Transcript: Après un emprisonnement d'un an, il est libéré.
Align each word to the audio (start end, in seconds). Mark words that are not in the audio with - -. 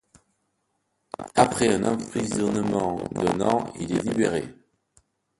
Après 1.35 1.75
un 1.75 1.83
emprisonnement 1.83 3.03
d'un 3.11 3.39
an, 3.41 3.71
il 3.79 3.95
est 3.95 4.01
libéré. 4.01 4.45